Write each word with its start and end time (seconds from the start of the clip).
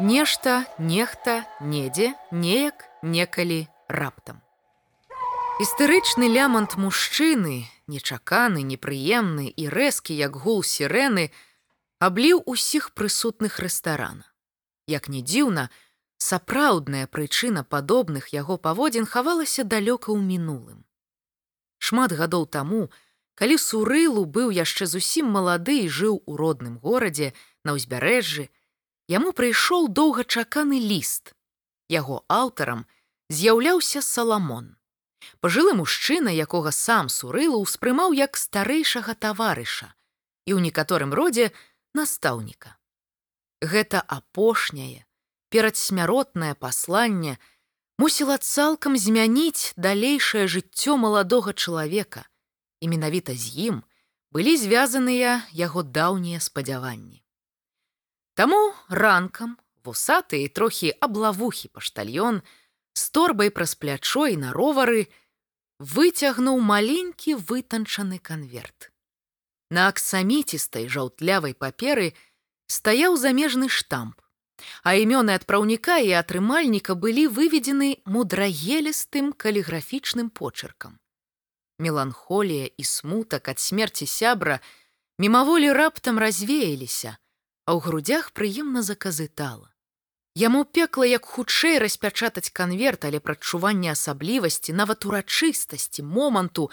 Нешта, 0.00 0.64
нехта, 0.78 1.44
недзе, 1.60 2.14
неяк, 2.30 2.84
некалі 3.02 3.66
раптам. 3.88 4.38
Істэрычны 5.58 6.30
лямант 6.30 6.76
мужчыны, 6.78 7.66
нечаканы, 7.90 8.62
непрыемны 8.62 9.50
і 9.50 9.64
рэзкі, 9.66 10.14
як 10.14 10.38
гул 10.38 10.62
сірэны, 10.62 11.34
абліў 11.98 12.46
усіх 12.46 12.94
прысутных 12.94 13.58
рэстарана. 13.58 14.22
Як 14.86 15.08
не 15.10 15.18
дзіўна, 15.18 15.66
сапраўдная 16.22 17.10
прычына 17.10 17.66
падобных 17.66 18.30
яго 18.30 18.54
паводзін 18.54 19.02
хавалася 19.02 19.66
далёка 19.66 20.14
ў 20.14 20.22
мінулым. 20.22 20.86
Шмат 21.82 22.14
гадоў 22.14 22.46
таму, 22.46 22.86
калі 23.34 23.58
сурылу 23.58 24.30
быў 24.30 24.54
яшчэ 24.54 24.86
зусім 24.86 25.26
малады 25.26 25.82
і 25.82 25.90
жыў 25.90 26.22
у 26.22 26.38
родным 26.38 26.78
горадзе 26.78 27.34
на 27.66 27.74
ўзбярэжжы, 27.74 28.46
яму 29.08 29.32
прыйшоў 29.32 29.88
доўгачаканы 29.88 30.78
ліст. 30.78 31.32
Яго 31.88 32.24
аўтарам 32.28 32.84
з'яўляўся 33.32 34.02
саламон. 34.04 34.76
Пажылы 35.40 35.74
мужчына, 35.74 36.30
якога 36.30 36.72
сам 36.72 37.08
сурылу 37.08 37.64
ўспрымаў 37.64 38.12
як 38.12 38.36
старэйшага 38.36 39.14
таварыша 39.14 39.92
і 40.48 40.56
ў 40.56 40.64
некаторым 40.64 41.12
родзе 41.12 41.52
настаўніка. 41.92 42.76
Гэта 43.60 44.00
апошняе, 44.00 45.04
перадсмяротнае 45.50 46.54
пасланне 46.54 47.36
мусіла 47.98 48.38
цалкам 48.38 48.96
змяніць 48.96 49.74
далейшае 49.76 50.46
жыццё 50.46 50.96
маладога 50.96 51.52
чалавека, 51.52 52.24
і 52.80 52.88
менавіта 52.88 53.34
з 53.34 53.72
ім 53.72 53.76
былі 54.30 54.56
звязаныя 54.56 55.42
яго 55.52 55.82
даўнія 55.82 56.40
спадзяванні. 56.40 57.24
Таму 58.38 58.70
ранкам 58.88 59.56
вусаты 59.82 60.38
і 60.46 60.48
трохі 60.54 60.92
аблавухі 61.02 61.74
паштальён, 61.74 62.38
з 62.94 63.10
торбай 63.10 63.50
праз 63.50 63.74
плячо 63.74 64.28
і 64.30 64.38
на 64.38 64.52
ровары 64.54 65.10
выцягнуў 65.82 66.62
маленькі 66.62 67.34
вытанчаны 67.34 68.22
канверт. 68.22 68.94
На 69.74 69.90
аксаміцістай 69.90 70.86
жаўтлявай 70.86 71.58
паперы 71.58 72.14
стаяў 72.70 73.18
замежны 73.18 73.66
штамп, 73.66 74.22
а 74.86 74.94
імёны 74.94 75.34
адпраўніка 75.34 75.98
і 75.98 76.14
атрымальніка 76.22 76.94
былі 76.94 77.26
выведзены 77.26 78.06
мудрагелістым 78.06 79.34
каліграфічным 79.34 80.30
почеркам. 80.30 80.98
Меланхолія 81.82 82.70
і 82.70 82.84
смутак 82.84 83.50
ад 83.50 83.58
смерці 83.58 84.06
сябра 84.06 84.62
мімаволі 85.18 85.74
раптам 85.74 86.22
развеяліся, 86.22 87.18
а 87.68 87.76
ў 87.76 87.84
грудях 87.84 88.32
прыемна 88.32 88.80
заказытала. 88.80 89.68
Яму 90.32 90.64
пекла 90.64 91.04
як 91.04 91.28
хутчэй 91.28 91.76
распячатаць 91.76 92.48
канверт, 92.48 93.04
але 93.04 93.20
прадчуванне 93.20 93.92
асаблівасці, 93.92 94.72
нават 94.72 95.04
урачыстасці 95.04 96.00
моманту 96.00 96.70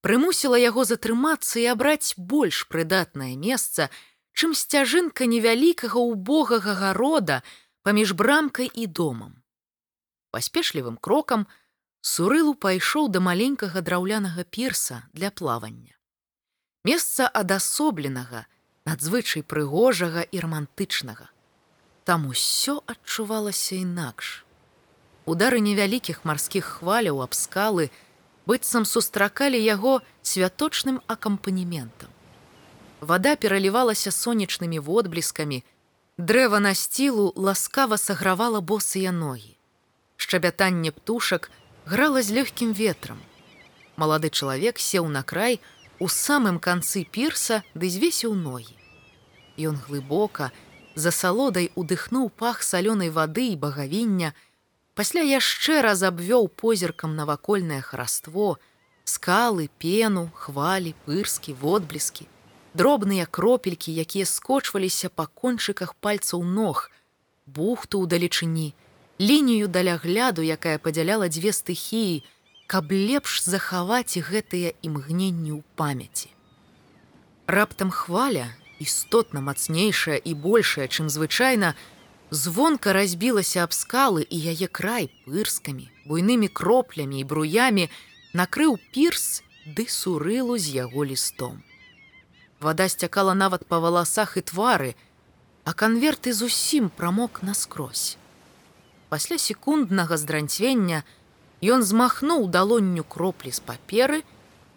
прымусіла 0.00 0.56
яго 0.56 0.88
затрымацца 0.88 1.60
і 1.60 1.66
абраць 1.76 2.16
больш 2.16 2.64
прыдатнае 2.72 3.36
месца, 3.36 3.92
чым 4.32 4.56
сцяжынка 4.56 5.28
невялікага 5.28 6.00
убогага 6.00 6.80
гарода 6.80 7.42
паміж 7.84 8.16
брамкай 8.16 8.72
і 8.72 8.88
домам. 8.88 9.44
Паспешлівым 10.32 10.96
крокам 10.96 11.44
сурылу 12.00 12.56
пайшоў 12.56 13.12
да 13.12 13.20
маленькага 13.20 13.84
драўлянага 13.84 14.48
пірса 14.48 15.04
для 15.12 15.28
плавання. 15.28 15.92
Месца 16.88 17.28
адасобленага, 17.28 18.48
надзвычай 18.88 19.44
прыгожага 19.44 20.24
і 20.24 20.46
романтычнага 20.46 21.28
там 22.08 22.24
усё 22.26 22.80
адчувалася 22.88 23.76
інакш. 23.76 24.28
Удары 25.28 25.60
невялікіх 25.60 26.24
марскіх 26.24 26.64
хваляў 26.76 27.20
аб 27.20 27.36
скалы 27.36 27.90
быццам 28.48 28.86
сустракалі 28.88 29.60
яго 29.60 30.00
святочным 30.22 31.02
акампанементам. 31.04 32.08
Вада 33.04 33.36
пералівалася 33.36 34.08
сонечнымі 34.08 34.80
водбліскамі, 34.88 35.60
дрэва 36.16 36.62
на 36.64 36.72
сцілу 36.72 37.28
ласкава 37.36 38.00
сагравала 38.00 38.64
босыя 38.64 39.12
ногі. 39.12 39.52
Шчабятанне 40.16 40.96
птушак 40.96 41.50
грала 41.84 42.24
з 42.24 42.40
лёгкім 42.40 42.72
ветрам. 42.72 43.20
Малады 44.00 44.32
чалавек 44.32 44.80
сеў 44.80 45.12
на 45.12 45.20
край 45.20 45.60
у 46.00 46.08
самым 46.08 46.56
канцы 46.56 47.04
пірса 47.04 47.60
ды 47.76 47.92
звесіў 47.92 48.32
ногі. 48.32 48.77
Ён 49.58 49.76
глыбока, 49.76 50.52
за 50.94 51.10
салодай 51.10 51.70
удыхнуў 51.74 52.30
пах 52.30 52.62
салёнай 52.62 53.10
вады 53.10 53.50
і 53.50 53.56
багавіння, 53.58 54.32
пасля 54.94 55.22
яшчэ 55.26 55.82
раз 55.82 56.02
абвёў 56.06 56.48
позіркам 56.48 57.18
навакольнае 57.18 57.82
хараство, 57.82 58.58
скалы, 59.04 59.66
пену, 59.78 60.30
хвалі, 60.34 60.94
пырскі, 61.06 61.58
водбліскі, 61.58 62.26
дробныя 62.74 63.26
кропелькі, 63.26 63.90
якія 63.90 64.26
скочваліся 64.26 65.10
па 65.10 65.26
кончыках 65.26 65.94
пальцаў 65.98 66.46
ног, 66.46 66.90
бухту 67.46 67.98
ў 67.98 68.06
далечыні, 68.06 68.74
лінію 69.18 69.66
далягляду, 69.66 70.46
якая 70.46 70.78
падзяляла 70.78 71.26
дзве 71.26 71.50
стыхіі, 71.50 72.22
каб 72.70 72.92
лепш 72.92 73.42
захаваць 73.42 74.14
гэтыя 74.14 74.76
імгненні 74.86 75.58
ў 75.58 75.60
памяці. 75.74 76.30
Раптам 77.48 77.90
хваля, 77.90 78.54
істотна 78.80 79.40
мацнейшая 79.40 80.16
і 80.16 80.34
большая, 80.34 80.88
чым 80.88 81.08
звычайна, 81.08 81.74
звонка 82.30 82.92
разбілася 82.92 83.64
аб 83.64 83.72
скалы 83.72 84.22
і 84.22 84.38
яе 84.38 84.68
край 84.68 85.10
пырскамі, 85.26 85.90
буйнымі 86.06 86.48
кроплямі 86.48 87.20
і 87.20 87.24
бруямі 87.24 87.88
накрыў 88.34 88.78
пірс 88.92 89.42
ды 89.66 89.88
сурылу 89.88 90.58
з 90.58 90.74
яго 90.84 91.04
лістом. 91.04 91.62
Вада 92.60 92.88
сцякала 92.88 93.34
нават 93.34 93.66
па 93.66 93.78
валасах 93.78 94.36
і 94.36 94.42
твары, 94.42 94.94
а 95.64 95.72
канверты 95.72 96.32
зусім 96.32 96.90
прамок 96.90 97.42
наскрозь. 97.42 98.16
Пасля 99.08 99.38
секунднага 99.38 100.16
здранцвення 100.16 101.04
ён 101.62 101.82
змахнуў 101.82 102.48
далонню 102.48 103.04
кроплі 103.04 103.52
з 103.52 103.60
паперы, 103.60 104.22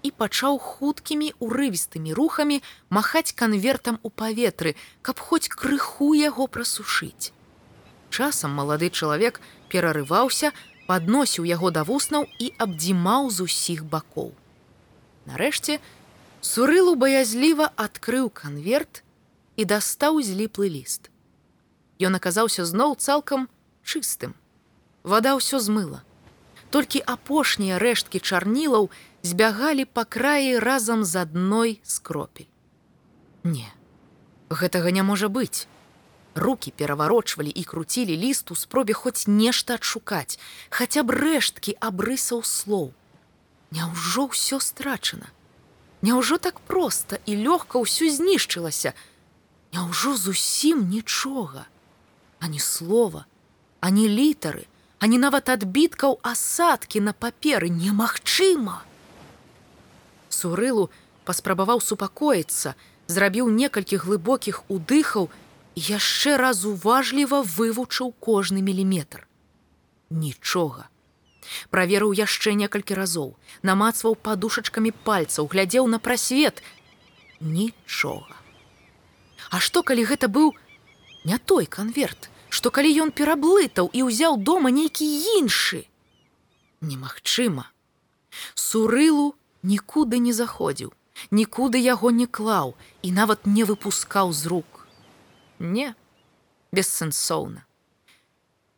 і 0.04 0.12
пачаў 0.12 0.58
хуткімі 0.58 1.34
урывістымі 1.40 2.14
рухамі 2.14 2.62
махаць 2.90 3.34
канвертам 3.36 4.00
у 4.04 4.10
паветры, 4.10 4.76
каб 5.02 5.20
хоць 5.20 5.48
крыху 5.48 6.14
яго 6.16 6.48
прасушыць. 6.48 7.32
Часам 8.10 8.52
малады 8.52 8.90
чалавек 8.90 9.40
перарываўся, 9.72 10.52
падносіў 10.88 11.48
яго 11.48 11.72
да 11.72 11.84
вуснаў 11.88 12.28
і 12.40 12.52
абдзімаў 12.58 13.30
з 13.32 13.48
усіх 13.48 13.86
бакоў. 13.86 14.34
Нарэшце 15.30 15.80
сурылу 16.42 16.98
баязліва 17.00 17.72
адкрыў 17.78 18.30
канверт 18.30 19.04
і 19.56 19.66
дастаў 19.66 20.20
зліплы 20.26 20.68
ліст. 20.68 21.08
Ён 22.02 22.18
аказаўся 22.18 22.66
зноў 22.66 22.98
цалкам 22.98 23.48
чыстым. 23.86 24.34
Вада 25.04 25.38
ўсё 25.38 25.62
змыла. 25.62 26.02
Толькі 26.74 27.04
апошнія 27.06 27.78
рэшткі 27.78 28.20
чарнілаў, 28.20 28.90
збягалі 29.24 29.86
па 29.86 30.04
краі 30.06 30.60
разам 30.60 31.06
з 31.06 31.16
адной 31.22 31.80
скропель. 31.84 32.50
Не, 33.44 33.70
гэтага 34.50 34.92
не 34.92 35.04
можа 35.04 35.30
быць. 35.30 35.68
Рукі 36.36 36.72
пераварочвалі 36.72 37.50
і 37.50 37.64
круцілі 37.64 38.16
ліст 38.18 38.52
у 38.52 38.56
спробе 38.56 38.94
хоць 38.94 39.28
нешта 39.28 39.76
адшукаць, 39.76 40.40
хаця 40.70 41.04
б 41.04 41.12
рэшткі 41.12 41.76
абрысаў 41.80 42.44
слоў. 42.44 42.94
Няўжо 43.72 44.32
ўсё 44.32 44.60
страчана. 44.60 45.28
Няўжо 46.02 46.38
так 46.38 46.60
проста 46.60 47.20
і 47.26 47.36
лёгка 47.36 47.84
ўсё 47.84 48.10
знішчылася. 48.10 48.94
Няўжо 49.74 50.16
зусім 50.18 50.88
нічога, 50.90 51.68
ані 52.40 52.60
слова, 52.60 53.26
ані 53.80 54.08
літары, 54.08 54.68
ані 55.00 55.18
нават 55.18 55.50
адбіткаў 55.50 56.20
асадкі 56.24 57.00
на 57.00 57.14
паперы 57.14 57.70
немагчыма 57.70 58.84
сурылу 60.32 60.90
паспрабаваў 61.26 61.82
супакоіцца, 61.82 62.76
зрабіў 63.08 63.50
некалькі 63.50 64.02
глыбокіх 64.02 64.64
удыхаў 64.68 65.30
і 65.30 65.52
яшчэ 65.76 66.38
раз 66.38 66.66
уважліва 66.66 67.44
вывучыў 67.44 68.14
кожны 68.20 68.62
міліметр. 68.62 69.28
Нічога. 70.10 70.90
Праверыў 71.70 72.14
яшчэ 72.14 72.54
некалькі 72.54 72.94
разоў, 72.94 73.36
намацваў 73.64 74.16
падушачкамі 74.16 74.92
пальцаў, 74.92 75.48
глядзеў 75.48 75.88
на 75.88 76.00
прасвет. 76.00 76.62
Нічога. 77.40 78.36
А 79.50 79.60
што 79.60 79.84
калі 79.84 80.06
гэта 80.06 80.28
быў 80.28 80.54
не 81.26 81.38
той 81.38 81.66
канверт, 81.66 82.30
што 82.50 82.70
калі 82.70 82.92
ён 83.08 83.12
пераблытаў 83.12 83.90
і 83.94 84.04
ўзяў 84.08 84.38
дома 84.38 84.70
нейкі 84.70 85.08
іншы? 85.40 85.88
Немагчыма. 86.82 87.72
Сурылу 88.56 89.36
нікуды 89.64 90.20
не 90.20 90.34
заходзіў, 90.34 90.94
нікуды 91.32 91.80
яго 91.80 92.12
не 92.12 92.28
клаў 92.28 92.76
і 93.02 93.12
нават 93.12 93.46
не 93.46 93.64
выпускаў 93.64 94.34
з 94.34 94.46
рук. 94.46 94.88
Не, 95.60 95.94
бессэнсоўна. 96.72 97.66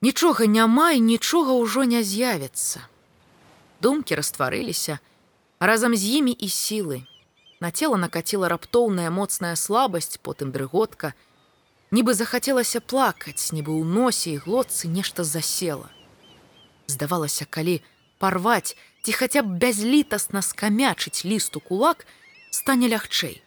Нічога 0.04 0.46
няма 0.46 0.92
і 0.92 1.00
нічога 1.00 1.56
ўжо 1.56 1.84
не 1.88 2.04
з'явіцца. 2.04 2.84
Думкі 3.80 4.16
растварыліся, 4.20 5.00
разам 5.60 5.96
з 5.96 6.20
імі 6.20 6.36
і 6.36 6.50
сілы. 6.52 7.08
На 7.64 7.72
цела 7.72 7.96
накаціла 7.96 8.52
раптоўная 8.52 9.08
моцная 9.08 9.56
слабасць, 9.56 10.20
потым 10.20 10.52
дрыготка. 10.52 11.14
Нібы 11.96 12.12
захацелася 12.20 12.84
плакаць, 12.84 13.56
нібы 13.56 13.72
ў 13.72 13.88
носе 13.88 14.36
і 14.36 14.42
глотцы 14.44 14.92
нешта 14.92 15.24
засела. 15.24 15.88
Здавалася, 16.92 17.48
калі 17.48 17.80
парваць 18.24 18.80
ці 19.04 19.12
хаця 19.12 19.44
б 19.44 19.60
бязлітасна 19.60 20.40
скамячыць 20.40 21.28
лісту 21.28 21.60
кулак, 21.60 22.08
стане 22.56 22.88
лягчэй. 22.88 23.42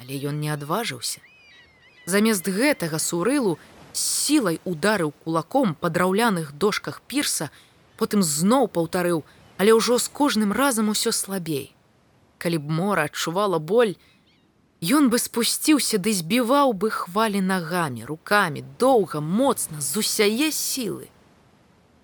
Але 0.00 0.16
ён 0.32 0.40
не 0.40 0.48
адважыўся. 0.48 1.20
Замест 2.08 2.48
гэтага 2.48 2.96
сурылу, 2.96 3.58
сілай 3.92 4.60
ударыў 4.64 5.12
кулаком 5.24 5.74
па 5.76 5.92
драўляных 5.92 6.56
дошках 6.56 7.02
пірса, 7.04 7.50
потым 8.00 8.24
зноў 8.24 8.72
паўтарыў, 8.72 9.20
але 9.60 9.76
ўжо 9.76 9.98
з 10.00 10.08
кожным 10.08 10.56
разам 10.56 10.88
усё 10.88 11.12
слабей. 11.12 11.76
Калі 12.40 12.64
б 12.64 12.72
мора 12.72 13.04
адчувала 13.12 13.60
боль, 13.60 13.92
ён 14.80 15.12
бы 15.12 15.20
спусціўся 15.20 16.00
ды 16.00 16.16
збіваў 16.16 16.72
бы 16.72 16.88
хвалі 16.90 17.44
нагамі, 17.44 18.08
рукамі, 18.08 18.64
доўга, 18.80 19.20
моцна, 19.20 19.84
з 19.84 20.00
усяе 20.00 20.48
сілы. 20.48 21.12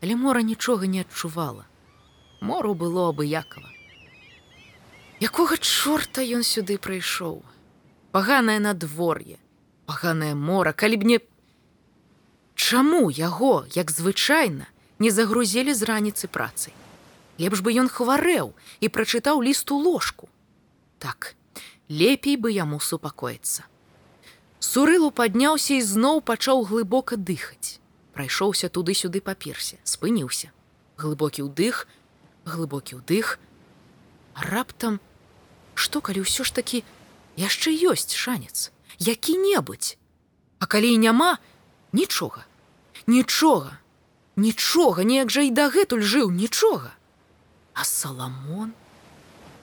Але 0.04 0.20
мора 0.20 0.44
нічога 0.44 0.86
не 0.86 1.00
адчувала. 1.00 1.64
Мору 2.40 2.74
было 2.74 3.08
абыякова. 3.10 3.68
Якога 5.20 5.58
чорта 5.58 6.22
ён 6.22 6.46
сюды 6.46 6.78
прыйшоў? 6.78 7.42
Паганае 8.14 8.58
надвор'е, 8.62 9.38
паганае 9.86 10.34
мора, 10.34 10.72
калі 10.72 10.96
б 10.96 11.02
не 11.04 11.18
Чаму 12.58 13.10
яго, 13.10 13.66
як 13.74 13.90
звычайна, 13.90 14.66
не 14.98 15.10
загрузілі 15.10 15.74
з 15.74 15.82
раніцы 15.82 16.26
працай? 16.26 16.74
Лепш 17.38 17.62
бы 17.62 17.70
ён 17.70 17.86
хварэў 17.86 18.50
і 18.82 18.86
прачытаў 18.90 19.42
лісту 19.42 19.78
ложку. 19.78 20.28
Так, 20.98 21.38
лепей 21.88 22.34
бы 22.34 22.50
яму 22.50 22.80
супакоіцца. 22.82 23.62
Сурылу 24.58 25.10
падняўся 25.14 25.78
і 25.78 25.82
зноў 25.86 26.18
пачаў 26.20 26.66
глыбока 26.66 27.14
дыхаць. 27.14 27.78
Прайшоўся 28.12 28.68
туды-сюды 28.68 29.22
паперся, 29.22 29.78
спыніўся. 29.86 30.50
Глыбокі 30.98 31.46
ўдых, 31.46 31.86
глыбокі 32.48 32.98
ўдых. 32.98 33.38
Раптам, 34.34 35.00
што 35.74 36.00
калі 36.00 36.24
ўсё 36.26 36.42
ж 36.42 36.54
такі 36.54 36.82
яшчэ 37.38 37.70
ёсць 37.70 38.14
шанец, 38.14 38.70
які-небудзь. 38.98 39.96
А 40.58 40.66
калі 40.66 40.96
няма, 40.98 41.38
нічога. 41.92 42.44
Нічога. 43.06 43.78
Нічога. 44.36 45.04
Неяк 45.04 45.30
жа 45.30 45.46
і 45.46 45.54
дагэтуль 45.54 46.02
жыў 46.02 46.30
нічога. 46.30 46.94
А 47.74 47.84
саламон? 47.84 48.74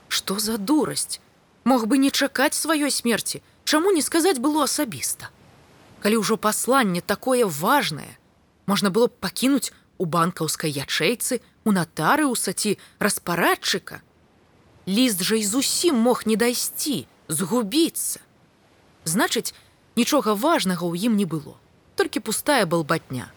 Что 0.08 0.38
за 0.38 0.56
дурасць? 0.56 1.20
Мог 1.64 1.86
бы 1.86 1.98
не 1.98 2.10
чакаць 2.10 2.56
сваёй 2.56 2.90
смерти 2.90 3.42
чаму 3.64 3.90
не 3.90 4.00
сказаць 4.00 4.38
было 4.38 4.64
асабіста? 4.64 5.28
Калі 6.00 6.22
ўжо 6.22 6.36
пасланне 6.36 7.00
такое 7.00 7.44
важное 7.44 8.16
можна 8.66 8.90
было 8.90 9.08
б 9.08 9.18
пакінуць 9.20 9.72
у 9.98 10.06
банкаўскай 10.06 10.70
ячэйцы 10.70 11.40
у 11.64 11.74
натарыуса 11.76 12.52
ці 12.52 12.76
распарадчыка 12.98 14.00
ліст 14.86 15.22
жа 15.26 15.36
і 15.42 15.44
зусім 15.44 16.00
мог 16.08 16.26
не 16.30 16.36
дайсці 16.36 17.06
згубіцца 17.28 18.20
значыць 19.04 19.54
нічога 19.96 20.34
важнага 20.34 20.84
ў 20.84 21.10
ім 21.10 21.16
не 21.16 21.24
было 21.24 21.56
толькі 21.96 22.20
пустая 22.20 22.66
балбатня. 22.66 23.32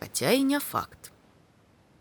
Хаця 0.00 0.30
і 0.30 0.42
не 0.42 0.60
факт. 0.60 1.12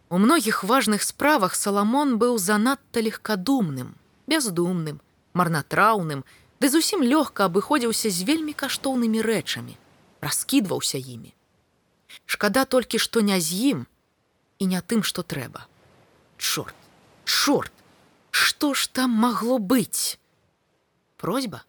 У 0.09 0.17
многіх 0.17 0.63
важных 0.63 1.03
справах 1.03 1.55
Саламон 1.55 2.17
быў 2.17 2.37
занадта 2.37 3.01
легкадумным, 3.01 3.95
бяздумным, 4.27 5.01
марнатраўным, 5.33 6.25
ды 6.59 6.69
зусім 6.73 7.05
лёгка 7.05 7.45
абыходзіўся 7.45 8.09
з 8.09 8.25
вельмі 8.25 8.53
каштоўнымі 8.57 9.21
рэчамі, 9.21 9.77
раскідваўся 10.21 10.97
імі. 10.97 11.36
Шкада 12.25 12.65
толькі, 12.65 12.97
што 12.97 13.21
не 13.21 13.39
з 13.39 13.53
ім 13.71 13.85
і 14.59 14.65
не 14.73 14.81
тым, 14.81 15.03
што 15.03 15.23
трэба. 15.23 15.67
Чорт, 16.37 16.75
чорт, 17.25 17.73
што 18.31 18.73
ж 18.73 18.89
там 18.89 19.11
магло 19.11 19.57
быць? 19.57 20.17
Просьба. 21.17 21.63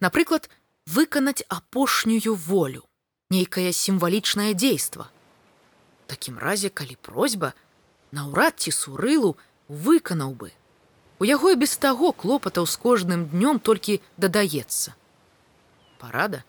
Напрыклад, 0.00 0.50
выканаць 0.86 1.44
апошнюю 1.48 2.34
волю 2.34 2.84
нейкае 3.30 3.72
сімвалічнае 3.72 4.54
дзейства. 4.54 5.10
Такім 6.08 6.38
разе, 6.38 6.70
калі 6.70 6.96
просьба, 7.02 7.52
наўрад 8.12 8.56
ці 8.64 8.72
сурылу 8.72 9.36
выканаў 9.68 10.32
бы. 10.32 10.50
У 11.20 11.28
яго 11.28 11.52
і 11.52 11.60
без 11.60 11.76
таго 11.76 12.12
клопатаў 12.12 12.64
з 12.66 12.76
кожным 12.80 13.26
днём 13.28 13.60
толькі 13.60 14.00
дадаецца. 14.16 14.94
Парада 15.98 16.44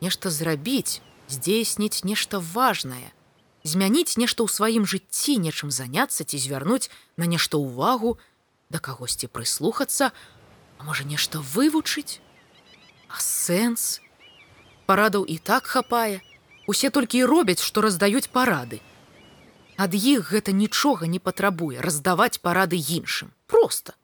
нешта 0.00 0.30
зрабіць, 0.30 1.02
здзейсніць 1.30 2.02
нешта 2.04 2.42
важнае, 2.42 3.14
змяніць 3.62 4.18
нешта 4.18 4.42
ў 4.42 4.48
сваім 4.50 4.84
жыцці, 4.84 5.38
нечым 5.38 5.70
заняцца 5.70 6.26
ці 6.26 6.36
звярнуць 6.36 6.90
на 7.16 7.30
нешта 7.30 7.56
ўвагу, 7.62 8.18
да 8.70 8.82
кагосьці 8.82 9.30
прыслухацца, 9.30 10.10
а 10.78 10.80
можа 10.84 11.06
нешта 11.06 11.38
вывучыць, 11.38 12.20
А 13.10 13.18
сэнс, 13.18 13.98
парадаў 14.86 15.26
і 15.26 15.36
так 15.42 15.66
хапае. 15.66 16.22
Усе 16.70 16.90
толькі 16.94 17.18
і 17.18 17.26
робяць, 17.26 17.58
што 17.58 17.82
раздаюць 17.82 18.30
парады. 18.30 18.78
Ад 19.74 19.96
іх 19.98 20.30
гэта 20.30 20.54
нічога 20.54 21.10
не 21.10 21.18
патрабуе 21.18 21.82
раздаваць 21.82 22.38
парады 22.38 22.78
іншым. 22.78 23.34
Просто. 23.50 23.98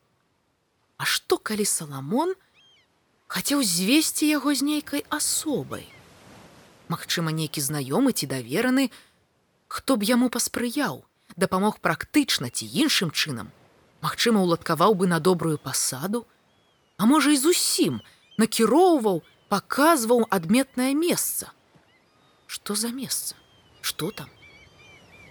А 0.98 1.06
што 1.06 1.38
калі 1.38 1.62
Саламон 1.62 2.34
хацеў 3.30 3.62
звесці 3.62 4.26
яго 4.26 4.54
з 4.58 4.66
нейкай 4.66 5.06
асобай? 5.06 5.86
Магчыма, 6.88 7.32
нейкі 7.34 7.60
знаёмы 7.60 8.12
ці 8.12 8.26
давераны, 8.30 8.90
хто 9.66 9.96
б 9.96 10.06
яму 10.06 10.30
паспрыяў, 10.30 11.02
дапамог 11.36 11.80
практычна 11.80 12.50
ці 12.50 12.66
іншым 12.66 13.10
чынам. 13.10 13.50
Магчыма, 14.02 14.42
уладкаваў 14.42 14.94
бы 14.94 15.06
на 15.06 15.18
добрую 15.18 15.58
пасаду, 15.58 16.26
А 16.96 17.04
можа 17.04 17.32
і 17.32 17.36
зусім 17.36 18.00
накіроўваў, 18.40 19.20
паказваў 19.52 20.26
адметнае 20.32 20.94
месца. 20.96 21.52
Што 22.46 22.74
за 22.74 22.88
месца? 22.88 23.36
Што 23.80 24.10
там? 24.10 24.32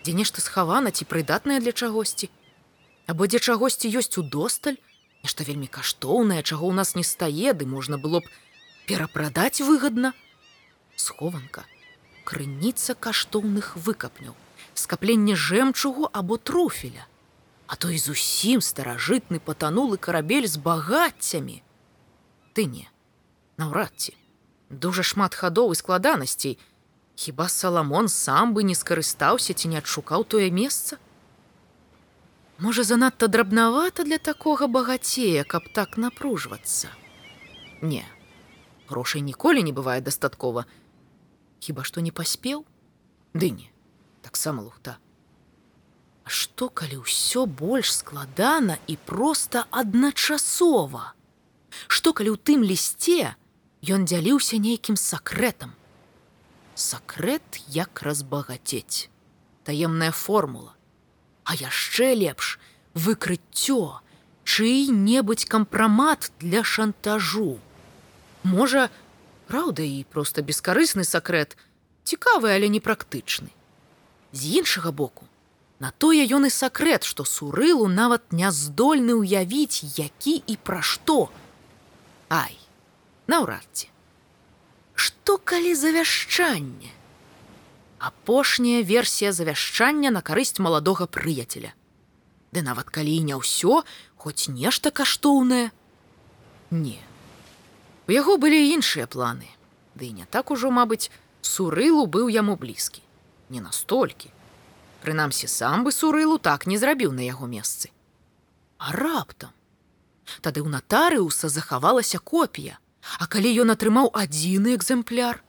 Дзе 0.06 0.14
нешта 0.14 0.42
схавана 0.46 0.94
ці 0.94 1.10
прыдатнае 1.10 1.60
для 1.60 1.74
чагосьці? 1.74 2.30
Або 3.10 3.26
дзе 3.26 3.42
чагосьці 3.42 3.90
ёсць 3.90 4.18
удосталь, 4.22 4.78
нешта 5.26 5.42
вельмі 5.44 5.66
каштоўнае, 5.66 6.46
чаго 6.46 6.70
ў 6.70 6.74
нас 6.78 6.94
не 6.94 7.04
стае, 7.04 7.54
ды 7.58 7.66
можна 7.66 7.98
было 7.98 8.22
б 8.22 8.30
перапрадаць 8.86 9.66
выгадна. 9.66 10.14
Схованка, 10.96 11.66
крыніца 12.24 12.96
каштоўных 12.96 13.76
выкапняў, 13.76 14.36
скапленне 14.74 15.36
жэмчугу 15.36 16.10
або 16.12 16.38
труфеля. 16.38 17.08
А 17.68 17.76
то 17.76 17.90
і 17.90 17.98
зусім 17.98 18.62
старажытны 18.62 19.40
патанулы 19.40 19.98
карабель 19.98 20.48
з 20.48 20.58
багаццямі. 20.58 21.64
Ты 22.54 22.66
не 22.66 22.88
наўрад 23.58 23.92
ці. 23.98 24.14
Дужа 24.70 25.04
шмат 25.04 25.36
хадоў 25.36 25.74
і 25.74 25.76
складанасцей. 25.76 26.58
Хіба 27.16 27.48
саламон 27.50 28.08
сам 28.08 28.54
бы 28.54 28.64
не 28.64 28.76
скарыстаўся 28.76 29.54
ці 29.54 29.72
не 29.72 29.78
адшукаў 29.82 30.24
тое 30.24 30.52
месца? 30.52 30.98
Можа 32.58 32.84
занадта 32.84 33.28
драбнавата 33.28 34.04
для 34.04 34.18
такога 34.18 34.68
багацея 34.68 35.44
каб 35.44 35.68
так 35.74 35.98
напружвацца? 35.98 36.88
Не 37.82 38.06
грошай 38.88 39.22
ніколі 39.22 39.64
не 39.64 39.74
бывае 39.74 40.02
дастаткова 40.02 40.66
хіба 41.66 41.88
што 41.90 42.06
не 42.06 42.14
паспеў 42.22 42.64
ды 43.34 43.52
не 43.58 43.68
таксама 44.22 44.66
лухта 44.70 45.02
А 46.26 46.32
што 46.34 46.70
калі 46.74 47.04
ўсё 47.06 47.46
больш 47.46 47.92
складана 48.02 48.80
і 48.90 48.96
проста 49.10 49.68
адначасова 49.70 51.12
што 51.88 52.14
калі 52.14 52.36
ў 52.36 52.38
тым 52.40 52.64
лісце, 52.64 53.36
ён 53.86 54.08
дзяліўся 54.10 54.58
нейкім 54.62 54.98
сакрэтам. 55.00 55.76
Сакрэт 56.76 57.62
як 57.72 58.02
разбагацець. 58.04 59.10
Таемная 59.64 60.12
формула. 60.12 60.76
А 61.46 61.56
яшчэ 61.56 62.16
лепш 62.16 62.58
выкрыццё, 62.94 64.02
чый-небудзь 64.44 65.46
кампрамат 65.46 66.32
для 66.40 66.64
шантажу. 66.64 67.60
Можа, 68.44 68.90
праўда 69.48 69.84
і 69.84 70.04
проста 70.10 70.42
бескарысны 70.42 71.04
сакрэт, 71.04 71.56
цікавы, 72.04 72.52
але 72.56 72.70
непрактычны. 72.70 73.50
З 74.32 74.42
іншага 74.62 74.92
боку, 74.92 75.26
на 75.80 75.92
тое 75.92 76.26
ён 76.26 76.48
і 76.48 76.52
сакрэт, 76.52 77.04
што 77.04 77.26
сурылу 77.26 77.88
нават 77.88 78.32
не 78.32 78.52
здольны 78.52 79.16
ўявіць, 79.22 79.84
які 79.98 80.42
і 80.46 80.58
пра 80.58 80.82
што. 80.82 81.30
Ай, 82.30 82.58
наўрад 83.28 83.68
ці. 83.74 83.90
Што 84.96 85.38
калі 85.38 85.76
завяшчанне? 85.76 86.96
апошняя 88.06 88.84
версія 88.84 89.32
завяшчання 89.34 90.12
на 90.12 90.22
карысць 90.22 90.62
маладога 90.62 91.08
прыяцеля. 91.10 91.74
Ды 92.54 92.62
нават 92.62 92.94
калі 92.94 93.18
не 93.26 93.34
ўсё, 93.34 93.82
хоць 94.16 94.46
нешта 94.46 94.94
каштоўнае. 94.94 95.74
Не. 96.70 97.02
У 98.08 98.14
яго 98.14 98.38
былі 98.38 98.60
іншыя 98.74 99.08
планы. 99.08 99.50
Ды 99.96 100.12
не 100.12 100.26
так 100.26 100.52
ужо, 100.52 100.70
мабыць, 100.70 101.10
сурылу 101.42 102.06
быў 102.06 102.30
яму 102.30 102.56
блізкі. 102.56 103.02
Не 103.50 103.62
настолькі. 103.62 104.32
Прынамсі, 105.02 105.48
сам 105.48 105.84
бы 105.86 105.92
сурылу 105.92 106.38
так 106.38 106.66
не 106.68 106.78
зрабіў 106.78 107.12
на 107.12 107.26
яго 107.26 107.48
месцы. 107.48 107.90
А 108.78 108.92
раптам. 108.92 109.54
Тады 110.42 110.62
ў 110.62 110.70
натарыуса 110.70 111.50
захавалася 111.50 112.20
копія, 112.20 112.80
А 113.20 113.28
калі 113.30 113.54
ён 113.62 113.70
атрымаў 113.74 114.10
адзіны 114.18 114.74
экземпляр, 114.76 115.42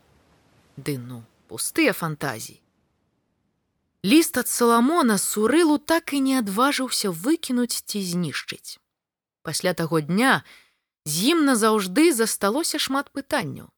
Ды 0.76 0.98
ну, 1.00 1.24
пустыя 1.48 1.96
фантазіі. 1.96 2.60
Ліст 4.04 4.36
ад 4.36 4.48
Саламона 4.48 5.16
сурылу 5.18 5.78
так 5.78 6.12
і 6.12 6.20
не 6.20 6.36
адважыўся 6.38 7.08
выкінуць 7.10 7.80
ці 7.80 8.02
знішчыць. 8.04 8.78
Пасля 9.42 9.72
таго 9.72 10.00
дня 10.04 10.44
з 11.06 11.32
ім 11.32 11.46
назаўжды 11.48 12.12
засталося 12.12 12.78
шмат 12.82 13.10
пытанняў. 13.14 13.70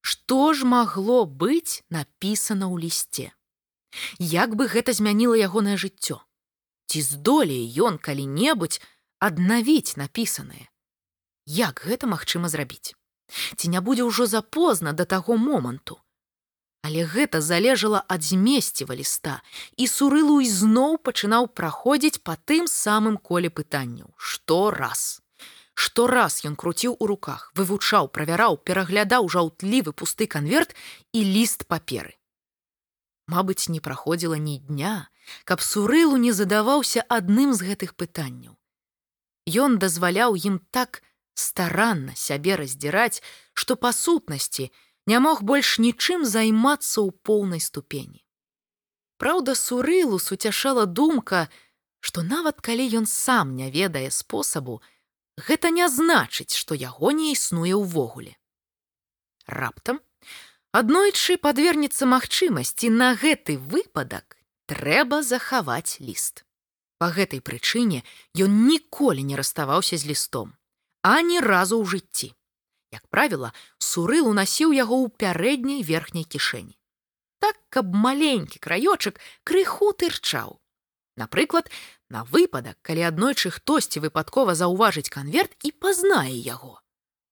Што 0.00 0.52
ж 0.52 0.68
магло 0.68 1.24
быць 1.24 1.82
напісана 1.90 2.68
ў 2.68 2.86
лісце? 2.86 3.26
Як 4.20 4.54
бы 4.54 4.68
гэта 4.68 4.92
змяніла 4.92 5.40
ягонае 5.48 5.80
жыццё? 5.80 6.20
Ці 6.88 6.98
здолее 7.02 7.64
ён 7.88 7.96
калі-небудзь 7.98 8.80
аднавіць 9.18 9.96
напісанае? 9.96 10.68
Як 11.48 11.82
гэта 11.88 12.06
магчыма 12.06 12.52
зрабіць? 12.52 12.92
Ці 13.56 13.72
не 13.72 13.80
будзе 13.80 14.04
ўжо 14.04 14.28
запозна 14.28 14.92
да 14.92 15.08
таго 15.08 15.36
моманту, 15.36 15.98
Але 16.82 17.04
гэта 17.04 17.40
залежала 17.40 18.04
ад 18.08 18.22
змесціва 18.22 18.94
ліста, 18.94 19.42
і 19.76 19.86
сурылу 19.90 20.38
ізноў 20.40 20.98
пачынаў 21.02 21.48
праходзіць 21.50 22.22
па 22.22 22.38
тым 22.48 22.70
самым 22.70 23.18
коле 23.18 23.50
пытанняў, 23.50 24.14
што 24.16 24.70
раз. 24.70 25.20
Што 25.78 26.08
раз 26.10 26.40
ён 26.48 26.56
круціў 26.58 26.96
у 26.98 27.06
руках, 27.06 27.52
вывучаў, 27.54 28.08
правяраў, 28.10 28.56
пераглядаў 28.66 29.28
жаўтлівы 29.30 29.92
пусты 29.94 30.26
канверт 30.26 30.74
і 31.14 31.22
ліст 31.22 31.68
паперы. 31.70 32.18
Мабыць, 33.30 33.70
не 33.70 33.78
праходзіла 33.78 34.40
ні 34.42 34.58
дня, 34.58 35.06
каб 35.44 35.62
сурылу 35.62 36.18
не 36.18 36.32
задаваўся 36.34 37.06
адным 37.06 37.54
з 37.54 37.70
гэтых 37.70 37.94
пытанняў. 37.94 38.58
Ён 39.46 39.78
дазваляў 39.78 40.34
ім 40.34 40.58
так 40.74 41.02
старанна 41.38 42.18
сябе 42.18 42.58
раздзіраць, 42.58 43.22
што 43.54 43.78
па 43.78 43.94
сутнасці, 43.94 44.72
не 45.06 45.22
мог 45.22 45.46
больш 45.46 45.78
нічым 45.78 46.26
займацца 46.26 47.06
ў 47.06 47.14
поўнай 47.22 47.62
ступені. 47.62 48.26
Праўда, 49.22 49.54
сурылу 49.54 50.18
суцяшала 50.18 50.90
думка, 50.90 51.46
што 52.02 52.26
нават 52.26 52.58
калі 52.60 52.90
ён 52.98 53.06
сам 53.06 53.54
не 53.54 53.70
ведае 53.70 54.10
спосабу, 54.10 54.82
гэта 55.46 55.70
не 55.70 55.86
значыць, 55.88 56.54
што 56.54 56.74
яго 56.74 57.12
не 57.12 57.32
існуе 57.32 57.78
ўвогуле. 57.78 58.34
Раптам 59.46 60.02
аднойчы 60.72 61.38
падвернецца 61.38 62.10
магчымасці 62.10 62.90
на 62.90 63.14
гэты 63.14 63.56
выпадак 63.56 64.36
трэба 64.68 65.22
захаваць 65.22 66.02
ліст. 66.02 66.44
Па 66.98 67.14
гэтай 67.14 67.40
прычыне 67.40 68.02
ён 68.34 68.66
ніколі 68.66 69.22
не 69.22 69.38
раставаўся 69.38 69.96
з 69.96 70.10
лістом, 70.10 70.58
ані 71.06 71.40
разу 71.40 71.78
ў 71.78 71.86
жыцці. 71.86 72.34
Як 72.90 73.06
правіла, 73.08 73.52
сурыл 73.78 74.28
унасіў 74.28 74.74
яго 74.74 74.98
ў 75.04 75.08
пярэдняй 75.14 75.86
верхняй 75.86 76.24
кішэні. 76.24 76.74
Так, 77.38 77.56
каб 77.70 77.94
маленькі 77.94 78.58
краёчак 78.58 79.20
крыху 79.44 79.92
тырчаў. 79.94 80.58
Напрыклад, 81.16 81.70
на 82.10 82.24
выпадак, 82.24 82.78
калі 82.82 83.08
аднойчы 83.08 83.50
хтосьці 83.50 84.00
выпадкова 84.04 84.54
заўважыць 84.54 85.12
канверт 85.12 85.52
і 85.64 85.72
пазнае 85.72 86.36
яго. 86.36 86.80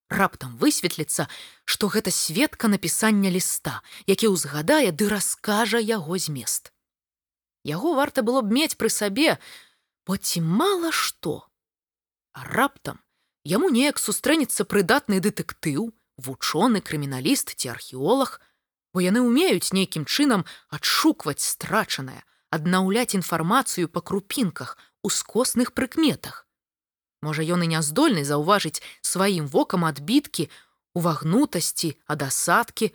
Раптам 0.09 0.57
высветліцца, 0.57 1.27
што 1.65 1.89
гэта 1.91 2.15
сведка 2.15 2.69
напісання 2.69 3.31
ліста, 3.31 3.83
які 4.07 4.31
ўзгадае 4.31 4.93
ды 4.93 5.09
раскажа 5.11 5.83
яго 5.83 6.19
змест. 6.19 6.71
Яго 7.67 7.95
варта 7.99 8.23
было 8.23 8.43
б 8.43 8.55
мець 8.55 8.79
пры 8.79 8.93
сабе, 8.93 9.39
бо 10.07 10.17
ці 10.17 10.45
мала 10.47 10.93
што. 10.95 11.49
А 12.37 12.45
раптам 12.47 13.03
Яму 13.47 13.69
неяк 13.71 14.01
сустрэнецца 14.03 14.65
прыдатны 14.67 15.21
дэтэктыў, 15.23 15.95
вучоны 16.19 16.81
крыміналіст 16.83 17.55
ці 17.55 17.71
археолог, 17.71 18.41
бо 18.91 18.99
яны 19.05 19.23
ўмеюць 19.23 19.71
нейкім 19.71 20.03
чынам 20.03 20.43
адшукваць 20.67 21.47
страчанае, 21.47 22.27
аднаўляць 22.57 23.15
інфармацыю 23.19 23.89
па 23.89 24.01
крупінках 24.01 24.77
у 25.03 25.11
скосных 25.11 25.73
прыкметах. 25.73 26.45
Можа, 27.23 27.43
ён 27.43 27.65
і 27.65 27.71
няздольны 27.73 28.25
заўважыць 28.25 28.83
сваім 29.01 29.47
вокам 29.47 29.85
адбіткі, 29.89 30.49
увагнутасці, 30.99 31.95
ад 32.07 32.27
асадкі, 32.29 32.93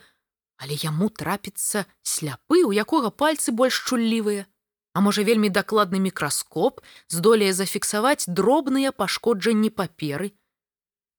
але 0.58 0.78
яму 0.82 1.08
трапіцца 1.08 1.86
сляпы, 2.02 2.62
у 2.66 2.72
якога 2.72 3.10
пальцы 3.10 3.50
больш 3.50 3.82
чуллівыя. 3.88 4.46
А 4.94 5.00
можа 5.00 5.24
вельмі 5.24 5.48
дакладны 5.48 5.98
мікраскоп 6.04 6.84
здолее 7.08 7.52
зафіксаваць 7.56 8.28
дробныя 8.28 8.92
пашкоджанні 8.92 9.70
паперы, 9.70 10.32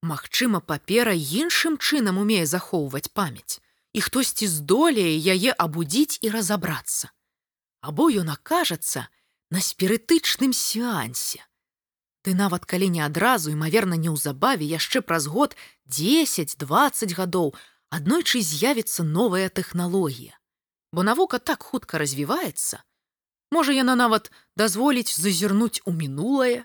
Магчыма, 0.04 0.60
папера 0.60 1.14
іншым 1.16 1.78
чынам 1.80 2.18
умее 2.20 2.46
захоўваць 2.46 3.08
памяць, 3.16 3.64
і 3.96 4.04
хтосьці 4.04 4.50
здолее 4.52 5.16
яе 5.16 5.56
абудзіць 5.56 6.20
і 6.20 6.32
разабрацца. 6.34 7.08
Або 7.84 8.08
ён 8.08 8.32
акажацца 8.32 9.10
на 9.52 9.60
спірытычным 9.60 10.56
сеансе. 10.56 11.44
Ты 12.24 12.32
нават 12.32 12.64
калі 12.64 12.88
не 12.88 13.04
адразу, 13.04 13.52
імаверна, 13.52 14.00
неўзабаве 14.00 14.64
яшчэ 14.64 15.04
праз 15.04 15.28
год 15.28 15.58
10-20 15.92 17.12
гадоў 17.20 17.52
аднойчы 17.92 18.40
з'явіцца 18.40 19.04
новая 19.04 19.52
тэхналогія. 19.52 20.40
Бо 20.96 21.04
навука 21.04 21.44
так 21.44 21.68
хутка 21.68 22.00
развіваецца, 22.00 22.80
можа 23.52 23.76
яна 23.76 24.00
нават 24.00 24.32
дазволіць 24.56 25.12
зазірнуць 25.12 25.84
у 25.84 25.92
мінулае, 25.92 26.64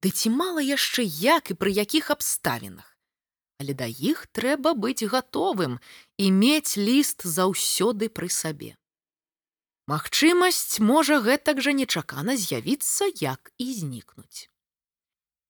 Ды 0.00 0.08
ці 0.08 0.32
мала 0.32 0.64
яшчэ 0.64 1.04
як 1.04 1.52
і 1.52 1.54
пры 1.60 1.72
якіх 1.76 2.08
абставінах. 2.12 2.96
Але 3.60 3.76
да 3.76 3.84
іх 3.84 4.24
трэба 4.32 4.72
быць 4.72 5.04
гатовым 5.04 5.76
і 6.16 6.32
мець 6.32 6.80
ліст 6.80 7.28
заўсёды 7.28 8.08
пры 8.08 8.32
сабе. 8.32 8.79
Магчымасць 9.90 10.78
можа 10.78 11.18
гэтак 11.24 11.60
жа 11.64 11.72
нечакана 11.74 12.36
з'явіцца, 12.38 13.10
як 13.20 13.50
і 13.58 13.66
знікнуць. 13.74 14.46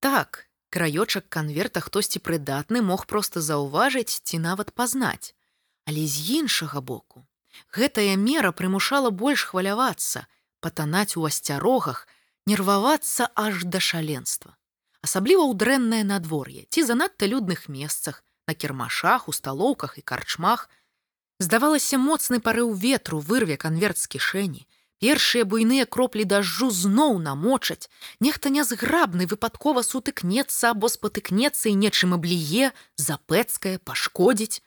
Так, 0.00 0.46
краёчак 0.72 1.28
канверта 1.28 1.82
хтосьці 1.84 2.22
прыдатны 2.24 2.80
мог 2.80 3.04
проста 3.10 3.42
заўважыць 3.44 4.22
ці 4.24 4.40
нават 4.40 4.72
пазнаць. 4.72 5.36
Але 5.84 6.06
з 6.06 6.40
іншага 6.40 6.80
боку, 6.80 7.26
гэтая 7.76 8.16
мера 8.16 8.52
прымушала 8.56 9.10
больш 9.10 9.44
хвалявацца, 9.50 10.24
патанаць 10.64 11.20
у 11.20 11.26
асцярогах, 11.28 12.06
нервавацца 12.46 13.28
аж 13.36 13.68
да 13.68 13.80
шаленства. 13.80 14.56
Асабліва 15.04 15.44
ў 15.48 15.52
дрэннае 15.60 16.04
надвор'е 16.04 16.64
ці 16.72 16.84
занадта 16.88 17.28
людных 17.28 17.68
месцах, 17.68 18.24
на 18.48 18.54
кірмашах, 18.54 19.28
у 19.28 19.32
сталоўках 19.32 19.98
і 19.98 20.02
карчмах. 20.02 20.68
Здавалася, 21.40 21.96
моцны 21.96 22.38
парыў 22.38 22.74
ветру 22.76 23.18
вырве 23.18 23.56
канверт 23.56 23.98
з 23.98 24.06
кішэні. 24.12 24.66
Першыя 25.00 25.48
буйныя 25.48 25.86
кроплі 25.88 26.26
дажджу 26.28 26.68
зноў 26.68 27.16
намочаць. 27.18 27.88
Нехта 28.20 28.52
нязграбны 28.52 29.24
выпадкова 29.24 29.80
сутыкнецца 29.80 30.76
або 30.76 30.90
спатыкнецца 30.92 31.72
і 31.72 31.78
нечым 31.80 32.12
абліе, 32.12 32.72
запэцкае, 33.00 33.78
пашкодзіць. 33.80 34.60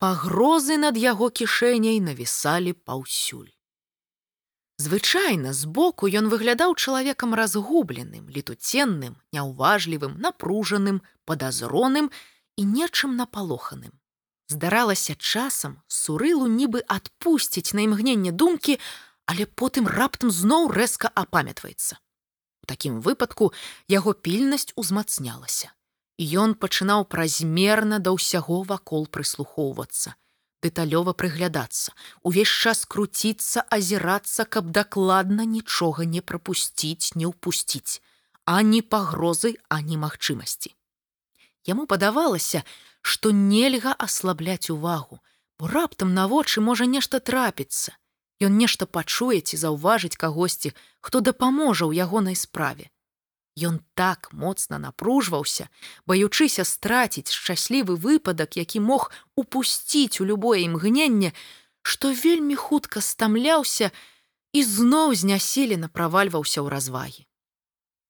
Пагрозы 0.00 0.78
над 0.80 0.96
яго 0.96 1.28
кішэняй 1.28 2.00
навісалі 2.00 2.72
паўсюль. 2.72 3.52
Звычайна 4.80 5.52
збоку 5.52 6.08
ён 6.08 6.32
выглядаў 6.32 6.72
чалавекам 6.80 7.36
разгубленым, 7.36 8.32
летуценным, 8.32 9.20
няўважлівым, 9.36 10.16
напружаным, 10.16 11.04
падазроным 11.28 12.08
і 12.56 12.64
нечым 12.64 13.20
напалоханым. 13.20 13.92
Здаралася 14.54 15.14
часам 15.18 15.78
сурылу 15.90 16.46
нібы 16.46 16.84
адпусціць 16.86 17.74
на 17.74 17.86
імгненне 17.90 18.30
думкі, 18.30 18.78
але 19.26 19.46
потым 19.46 19.90
раптам 19.90 20.30
зноў 20.30 20.70
рэзка 20.70 21.10
апамятваецца. 21.10 21.98
У 22.62 22.66
такім 22.70 23.00
выпадку 23.02 23.50
яго 23.90 24.14
пільнасць 24.14 24.70
узмацнялася. 24.78 25.74
Ён 26.16 26.54
пачынаў 26.54 27.08
празмерна 27.10 27.98
да 27.98 28.14
ўсяго 28.14 28.62
вакол 28.62 29.10
прыслухоўвацца 29.10 30.14
дэталёва 30.64 31.12
прыглядацца, 31.12 31.92
увесь 32.22 32.48
час 32.48 32.86
круціцца, 32.88 33.64
азірацца, 33.68 34.48
каб 34.48 34.70
дакладна 34.72 35.44
нічога 35.44 36.08
не 36.08 36.24
прапусціць, 36.24 37.12
не 37.20 37.28
ўпусціць, 37.28 38.00
ані 38.48 38.80
пагрозы, 38.80 39.56
ані 39.68 40.00
магчымасці. 40.00 40.72
Яму 41.68 41.84
падавалася, 41.90 42.64
што 43.04 43.36
нельга 43.36 43.92
аслабляць 44.06 44.72
увагу, 44.72 45.20
бо 45.60 45.68
раптам 45.68 46.16
на 46.16 46.24
вочы 46.32 46.64
можа 46.64 46.88
нешта 46.88 47.20
трапіцца, 47.20 47.94
Ён 48.42 48.58
нешта 48.58 48.86
пачуе 48.86 49.40
ці 49.40 49.56
заўважыць 49.56 50.18
кагосьці, 50.18 50.74
хто 51.00 51.20
дапаможа 51.20 51.86
ў 51.86 52.02
ягонай 52.02 52.34
справе. 52.34 52.90
Ён 53.54 53.78
так 53.94 54.34
моцна 54.34 54.82
напружваўся, 54.82 55.70
баючыся 56.10 56.66
страціць 56.66 57.30
шчаслівы 57.30 57.94
выпадак, 57.94 58.58
які 58.58 58.82
мог 58.82 59.12
упусціць 59.38 60.18
у 60.18 60.26
любое 60.26 60.66
імгненне, 60.66 61.30
што 61.86 62.10
вельмі 62.10 62.58
хутка 62.58 62.98
стамляўся 62.98 63.94
і 64.50 64.60
зноў 64.66 65.14
знясілена 65.14 65.86
правальваўся 65.86 66.58
ў 66.58 66.68
развагі. 66.74 67.22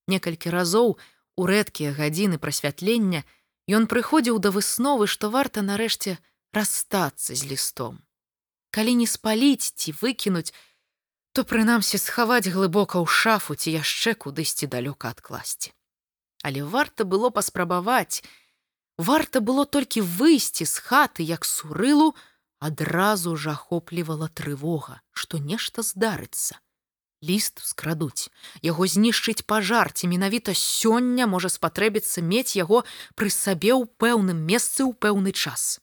Некалькі 0.08 0.48
разоў 0.48 0.96
у 1.36 1.42
рэдкія 1.44 1.92
гадзіны 1.92 2.40
прасвятлення 2.40 3.28
ён 3.68 3.86
прыходзіў 3.88 4.38
да 4.38 4.50
высновы, 4.50 5.06
што 5.06 5.30
варта 5.30 5.62
нарэшце 5.62 6.18
расстацца 6.52 7.34
з 7.34 7.42
лістом. 7.48 8.02
Калі 8.70 8.94
не 9.00 9.06
спаліць 9.06 9.72
ці 9.74 9.94
выкінуць, 10.00 10.52
то 11.34 11.44
прынамсі 11.44 11.98
схаваць 11.98 12.50
глыбока 12.50 12.98
ў 13.02 13.06
шафу 13.10 13.54
ці 13.58 13.74
яшчэ 13.74 14.14
кудысьці 14.14 14.70
далёка 14.70 15.10
адкласці. 15.10 15.74
Але 16.44 16.62
варта 16.62 17.04
было 17.04 17.30
паспрабаваць, 17.30 18.22
варта 18.98 19.40
было 19.40 19.64
толькі 19.64 20.04
выйсці 20.04 20.68
з 20.68 20.78
хаты 20.78 21.26
як 21.26 21.44
сурылу, 21.44 22.14
адразу 22.60 23.34
ж 23.36 23.50
ахоплівала 23.56 24.28
трывога, 24.28 25.00
што 25.10 25.38
нешта 25.38 25.82
здарыцца. 25.82 26.60
Ліст 27.22 27.60
скрадуць, 27.64 28.28
яго 28.62 28.86
знішчыць 28.86 29.46
пажар 29.46 29.92
ці 29.92 30.10
менавіта 30.10 30.52
сёння 30.56 31.26
можа 31.30 31.48
спатрэбіцца 31.48 32.20
мець 32.20 32.56
яго 32.58 32.84
пры 33.14 33.30
сабе 33.30 33.72
ў 33.76 33.86
пэўным 34.00 34.42
месцы 34.44 34.82
ў 34.82 34.92
пэўны 34.98 35.32
час. 35.32 35.80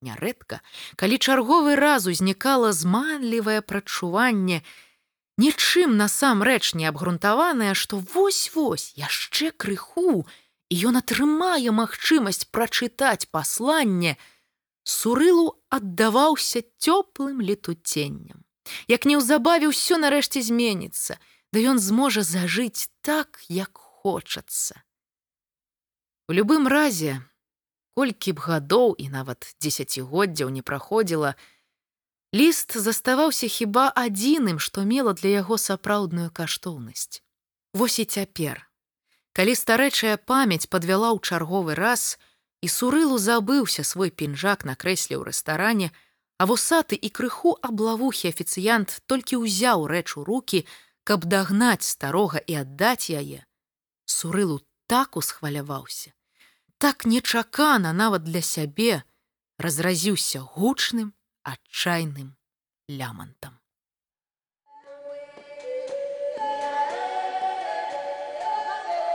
Нярэдка, 0.00 0.60
калі 0.96 1.18
чарговы 1.18 1.74
раз 1.74 2.06
узнікала 2.06 2.72
зманлівае 2.72 3.60
прачуванне, 3.62 4.62
нічым 5.38 5.96
насамрэч 5.98 6.74
не 6.74 6.86
абгрунтаванае, 6.90 7.74
што 7.74 7.98
вось-вось 7.98 8.94
яшчэ 8.94 9.50
крыху, 9.50 10.26
і 10.70 10.74
ён 10.90 11.02
атрымае 11.02 11.70
магчымасць 11.74 12.46
прачытаць 12.50 13.30
пасланне, 13.30 14.16
Сурылу 14.88 15.60
аддаваўся 15.68 16.62
цёплым 16.80 17.42
летуценнем. 17.44 18.47
Як 18.88 19.04
неўзабаве 19.04 19.70
ўсё 19.70 19.98
нарэшце 20.02 20.42
зменіцца, 20.42 21.18
да 21.52 21.58
ён 21.58 21.78
зможа 21.78 22.22
зажыць 22.22 22.90
так, 23.00 23.40
як 23.48 23.76
хочацца. 23.78 24.82
У 26.28 26.36
любым 26.36 26.68
разе, 26.68 27.24
колькі 27.96 28.36
б 28.36 28.44
гадоў 28.44 28.94
і 29.00 29.08
нават 29.08 29.56
дзесяцігоддзяў 29.58 30.52
не 30.52 30.62
праходзіла, 30.62 31.34
ліст 32.36 32.76
заставаўся 32.76 33.48
хіба 33.48 33.88
адзіным, 33.90 34.60
што 34.60 34.84
мела 34.84 35.16
для 35.16 35.40
яго 35.40 35.56
сапраўдную 35.56 36.30
каштоўнасць. 36.30 37.24
Вось 37.72 37.98
і 37.98 38.04
цяпер. 38.04 38.68
Калі 39.32 39.54
старэчая 39.54 40.16
памяць 40.18 40.68
падвяла 40.68 41.14
ў 41.16 41.18
чарговы 41.24 41.74
раз, 41.74 42.18
і 42.60 42.68
сурылу 42.68 43.18
забыўся 43.18 43.84
свой 43.86 44.10
пінжак 44.10 44.64
на 44.68 44.74
крэсле 44.74 45.16
ў 45.16 45.30
рэстаране, 45.30 45.90
а 46.38 46.46
вусаты 46.46 46.94
і 46.94 47.10
крыху 47.10 47.58
аблавухі 47.62 48.30
афіцыянт 48.30 49.02
толькі 49.10 49.42
ўзяў 49.42 49.90
рэч 49.90 50.14
у 50.16 50.24
руки, 50.24 50.64
каб 51.02 51.26
дагнаць 51.26 51.82
старога 51.82 52.38
і 52.38 52.62
аддаць 52.62 53.10
яе. 53.10 53.42
Сурылу 54.06 54.62
так 54.86 55.18
усхваляваўся, 55.18 56.14
так 56.78 57.04
нечакана 57.04 57.92
нават 57.92 58.22
для 58.22 58.40
сябе 58.40 59.02
разразіўся 59.58 60.40
гучным 60.40 61.12
адчайным 61.42 62.36
лямантам. 62.88 63.58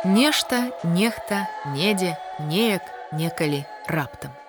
Нешта, 0.03 0.75
нехта, 0.83 1.47
недзе, 1.71 2.17
неяк, 2.51 2.83
некалі 3.15 3.63
раптам. 3.87 4.42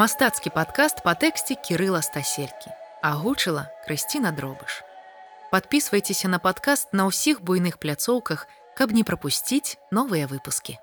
Мастацкі 0.00 0.48
падкаст 0.56 1.02
па 1.04 1.12
тэксце 1.12 1.54
кірыла 1.60 1.98
стаселькі, 2.00 2.70
агучыла 3.04 3.66
Крысціна 3.84 4.30
дробыш. 4.32 4.80
Падпісвайцеся 5.52 6.30
на 6.32 6.38
падкаст 6.40 6.94
на 6.96 7.04
ўсіх 7.10 7.42
буйных 7.44 7.76
пляцоўках, 7.76 8.46
каб 8.72 8.96
не 8.96 9.04
прапусціць 9.04 9.76
новыя 9.92 10.24
выпускі. 10.24 10.78